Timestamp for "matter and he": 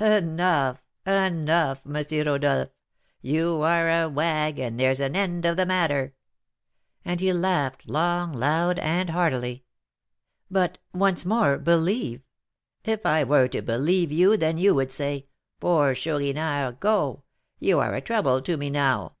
5.66-7.30